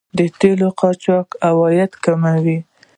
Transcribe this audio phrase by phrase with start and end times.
[0.17, 2.59] د تیلو قاچاق عواید کموي.